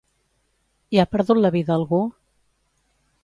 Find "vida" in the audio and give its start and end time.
1.57-1.75